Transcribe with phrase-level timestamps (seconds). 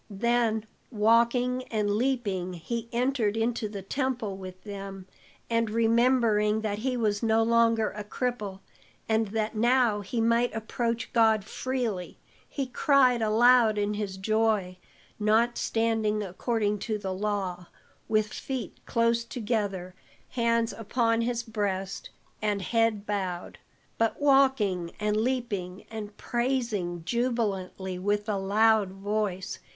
[0.09, 5.05] Then, walking and leaping, he entered into the temple with them,
[5.47, 8.61] and remembering that he was no longer a cripple,
[9.07, 12.17] and that now he might approach God freely,
[12.49, 14.79] he cried aloud in his joy,
[15.19, 17.67] not standing according to the law,
[18.07, 19.93] with feet close together,
[20.29, 22.09] hands upon his breast
[22.41, 23.59] and head bowed,
[23.99, 29.59] but walking and leaping and praising jubilantly with a loud voice.